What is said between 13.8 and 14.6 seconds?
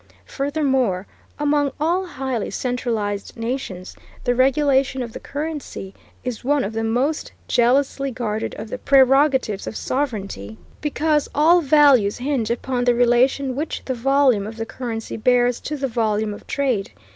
the volume of